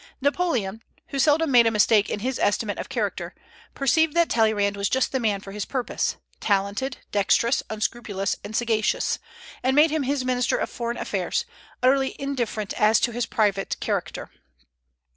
Napoleon, 0.19 0.81
who 1.09 1.19
seldom 1.19 1.51
made 1.51 1.67
a 1.67 1.69
mistake 1.69 2.09
in 2.09 2.21
his 2.21 2.39
estimate 2.39 2.79
of 2.79 2.89
character, 2.89 3.35
perceived 3.75 4.15
that 4.15 4.29
Talleyrand 4.31 4.75
was 4.75 4.89
just 4.89 5.11
the 5.11 5.19
man 5.19 5.41
for 5.41 5.51
his 5.51 5.63
purpose, 5.63 6.15
talented, 6.39 6.97
dexterous, 7.11 7.61
unscrupulous, 7.69 8.35
and 8.43 8.55
sagacious, 8.55 9.19
and 9.61 9.75
made 9.75 9.91
him 9.91 10.01
his 10.01 10.25
minister 10.25 10.57
of 10.57 10.71
foreign 10.71 10.97
affairs, 10.97 11.45
utterly 11.83 12.15
indifferent 12.17 12.73
as 12.81 12.99
to 13.01 13.11
his 13.11 13.27
private 13.27 13.77
character. 13.79 14.31